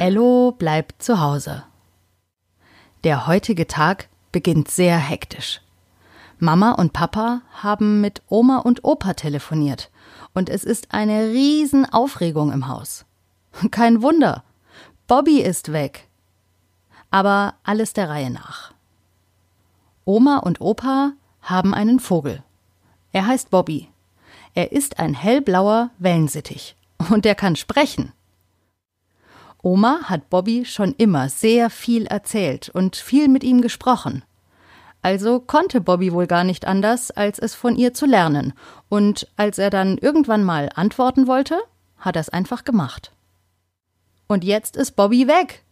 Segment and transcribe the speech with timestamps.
[0.00, 1.64] Ello bleibt zu Hause.
[3.02, 5.60] Der heutige Tag beginnt sehr hektisch.
[6.38, 9.90] Mama und Papa haben mit Oma und Opa telefoniert
[10.34, 13.06] und es ist eine Riesenaufregung im Haus.
[13.72, 14.44] Kein Wunder.
[15.08, 16.06] Bobby ist weg.
[17.10, 18.72] Aber alles der Reihe nach.
[20.04, 22.44] Oma und Opa haben einen Vogel.
[23.10, 23.88] Er heißt Bobby.
[24.54, 26.76] Er ist ein hellblauer Wellensittich
[27.10, 28.12] und er kann sprechen.
[29.62, 34.24] Oma hat Bobby schon immer sehr viel erzählt und viel mit ihm gesprochen.
[35.02, 38.52] Also konnte Bobby wohl gar nicht anders, als es von ihr zu lernen,
[38.88, 41.58] und als er dann irgendwann mal antworten wollte,
[41.98, 43.12] hat er es einfach gemacht.
[44.26, 45.64] Und jetzt ist Bobby weg.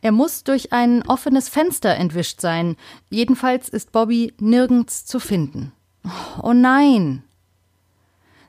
[0.00, 2.76] Er muss durch ein offenes Fenster entwischt sein,
[3.10, 5.72] jedenfalls ist Bobby nirgends zu finden.
[6.42, 7.24] Oh nein.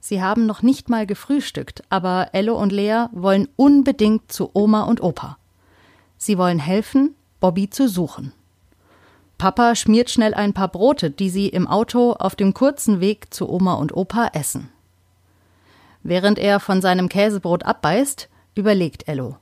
[0.00, 5.02] Sie haben noch nicht mal gefrühstückt, aber Ello und Lea wollen unbedingt zu Oma und
[5.02, 5.36] Opa.
[6.16, 8.32] Sie wollen helfen, Bobby zu suchen.
[9.38, 13.48] Papa schmiert schnell ein paar Brote, die sie im Auto auf dem kurzen Weg zu
[13.48, 14.70] Oma und Opa essen.
[16.02, 19.36] Während er von seinem Käsebrot abbeißt, überlegt Ello.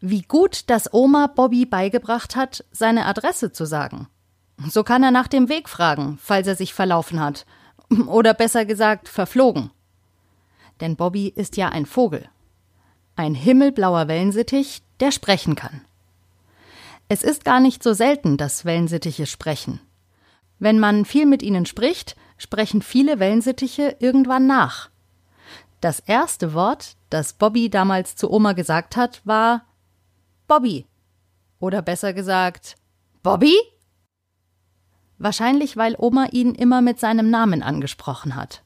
[0.00, 4.08] Wie gut, dass Oma Bobby beigebracht hat, seine Adresse zu sagen.
[4.68, 7.46] So kann er nach dem Weg fragen, falls er sich verlaufen hat,
[8.06, 9.70] oder besser gesagt verflogen.
[10.80, 12.28] Denn Bobby ist ja ein Vogel.
[13.14, 15.82] Ein himmelblauer Wellensittich, der sprechen kann.
[17.08, 19.80] Es ist gar nicht so selten, dass Wellensittiche sprechen.
[20.58, 24.90] Wenn man viel mit ihnen spricht, sprechen viele Wellensittiche irgendwann nach.
[25.80, 29.66] Das erste Wort, das Bobby damals zu Oma gesagt hat, war
[30.46, 30.86] Bobby.
[31.58, 32.76] Oder besser gesagt,
[33.22, 33.56] Bobby?
[35.22, 38.64] Wahrscheinlich, weil Oma ihn immer mit seinem Namen angesprochen hat.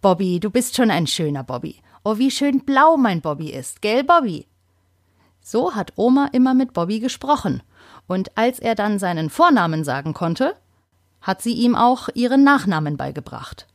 [0.00, 1.82] Bobby, du bist schon ein schöner Bobby.
[2.02, 4.46] Oh, wie schön blau mein Bobby ist, gell, Bobby?
[5.42, 7.62] So hat Oma immer mit Bobby gesprochen,
[8.06, 10.56] und als er dann seinen Vornamen sagen konnte,
[11.20, 13.66] hat sie ihm auch ihren Nachnamen beigebracht.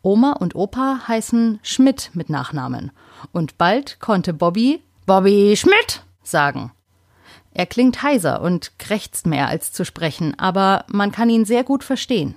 [0.00, 2.92] Oma und Opa heißen Schmidt mit Nachnamen,
[3.32, 6.70] und bald konnte Bobby Bobby Schmidt sagen.
[7.54, 11.84] Er klingt heiser und krächzt mehr als zu sprechen, aber man kann ihn sehr gut
[11.84, 12.34] verstehen.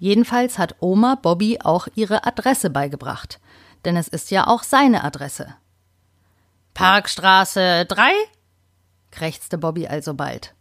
[0.00, 3.40] Jedenfalls hat Oma Bobby auch ihre Adresse beigebracht,
[3.84, 5.54] denn es ist ja auch seine Adresse.
[6.74, 8.10] Parkstraße 3?
[9.10, 10.54] krächzte Bobby alsobald.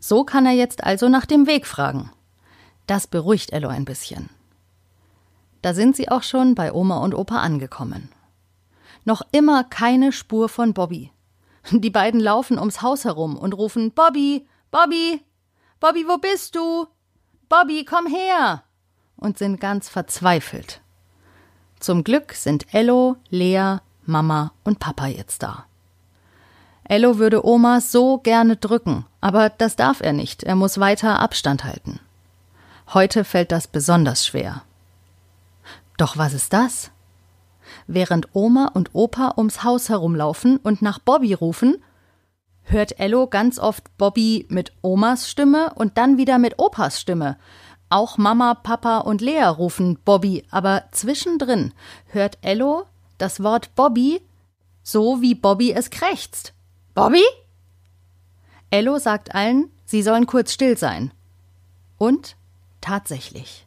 [0.00, 2.10] So kann er jetzt also nach dem Weg fragen.
[2.86, 4.30] Das beruhigt Ello ein bisschen.
[5.62, 8.10] Da sind sie auch schon bei Oma und Opa angekommen.
[9.04, 11.10] Noch immer keine Spur von Bobby.
[11.70, 15.22] Die beiden laufen ums Haus herum und rufen Bobby, Bobby,
[15.80, 16.86] Bobby, wo bist du?
[17.48, 18.62] Bobby, komm her!
[19.18, 20.80] und sind ganz verzweifelt.
[21.80, 25.66] Zum Glück sind Ello, Lea, Mama und Papa jetzt da.
[26.84, 31.64] Ello würde Oma so gerne drücken, aber das darf er nicht, er muss weiter Abstand
[31.64, 32.00] halten.
[32.94, 34.62] Heute fällt das besonders schwer.
[35.98, 36.90] Doch was ist das?
[37.88, 41.82] Während Oma und Opa ums Haus herumlaufen und nach Bobby rufen,
[42.62, 47.38] hört Ello ganz oft Bobby mit Omas Stimme und dann wieder mit Opas Stimme.
[47.88, 51.72] Auch Mama, Papa und Lea rufen Bobby, aber zwischendrin
[52.06, 52.84] hört Ello
[53.16, 54.20] das Wort Bobby
[54.88, 56.54] so wie Bobby es krächzt.
[56.94, 57.22] Bobby?
[58.70, 61.12] Ello sagt allen, sie sollen kurz still sein.
[61.98, 62.36] Und
[62.80, 63.66] tatsächlich.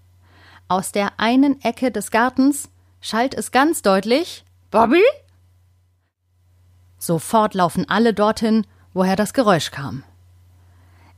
[0.67, 2.69] Aus der einen Ecke des Gartens
[3.01, 5.03] schallt es ganz deutlich Bobby?
[6.97, 10.03] Sofort laufen alle dorthin, woher das Geräusch kam.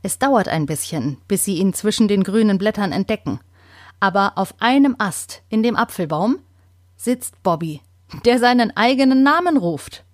[0.02, 3.40] Es dauert ein bisschen, bis sie ihn zwischen den grünen Blättern entdecken,
[4.00, 6.38] aber auf einem Ast in dem Apfelbaum
[6.96, 7.80] sitzt Bobby,
[8.24, 10.04] der seinen eigenen Namen ruft.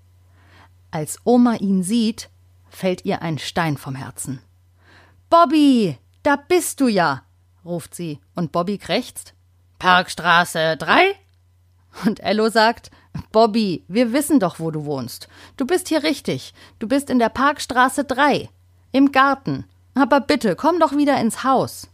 [0.90, 2.30] Als Oma ihn sieht,
[2.68, 4.40] fällt ihr ein Stein vom Herzen.
[5.28, 7.22] Bobby, da bist du ja,
[7.64, 9.34] ruft sie, und Bobby krächzt.
[9.78, 11.14] Parkstraße 3?
[12.04, 12.90] Und Ello sagt,
[13.32, 15.28] Bobby, wir wissen doch, wo du wohnst.
[15.56, 16.54] Du bist hier richtig.
[16.78, 18.48] Du bist in der Parkstraße 3.
[18.92, 19.64] Im Garten.
[19.94, 21.88] Aber bitte, komm doch wieder ins Haus.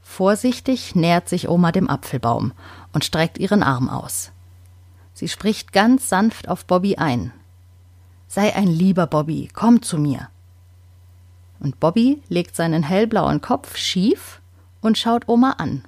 [0.00, 2.52] Vorsichtig nähert sich Oma dem Apfelbaum
[2.92, 4.32] und streckt ihren Arm aus.
[5.14, 7.32] Sie spricht ganz sanft auf Bobby ein.
[8.28, 10.28] Sei ein lieber Bobby, komm zu mir.
[11.60, 14.40] Und Bobby legt seinen hellblauen Kopf schief
[14.80, 15.84] und schaut Oma an.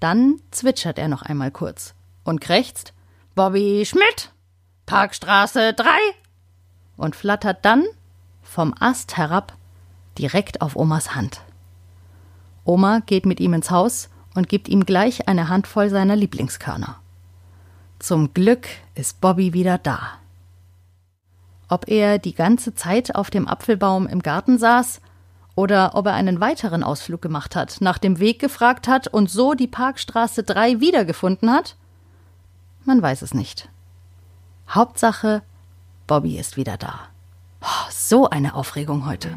[0.00, 2.92] Dann zwitschert er noch einmal kurz und krächzt
[3.34, 4.32] Bobby Schmidt,
[4.86, 5.86] Parkstraße 3
[6.96, 7.84] und flattert dann
[8.42, 9.56] vom Ast herab
[10.18, 11.42] direkt auf Omas Hand.
[12.64, 17.00] Oma geht mit ihm ins Haus und gibt ihm gleich eine Handvoll seiner Lieblingskörner.
[17.98, 20.00] Zum Glück ist Bobby wieder da.
[21.68, 25.00] Ob er die ganze Zeit auf dem Apfelbaum im Garten saß
[25.58, 29.54] oder ob er einen weiteren Ausflug gemacht hat, nach dem Weg gefragt hat und so
[29.54, 31.74] die Parkstraße 3 wiedergefunden hat?
[32.84, 33.68] Man weiß es nicht.
[34.68, 35.42] Hauptsache,
[36.06, 37.00] Bobby ist wieder da.
[37.60, 39.36] Oh, so eine Aufregung heute.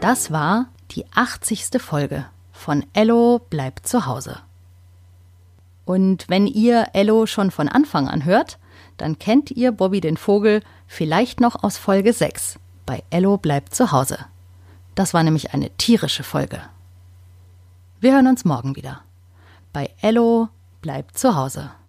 [0.00, 1.80] Das war die 80.
[1.80, 4.40] Folge von Ello bleibt zu Hause.
[5.86, 8.58] Und wenn ihr Ello schon von Anfang an hört,
[8.96, 12.58] dann kennt ihr Bobby den Vogel vielleicht noch aus Folge 6
[12.88, 14.18] bei Ello bleibt zu Hause.
[14.94, 16.62] Das war nämlich eine tierische Folge.
[18.00, 19.02] Wir hören uns morgen wieder.
[19.74, 20.48] Bei Ello
[20.80, 21.70] bleibt zu Hause.